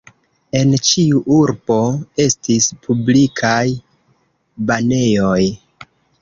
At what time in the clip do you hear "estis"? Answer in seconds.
2.23-2.69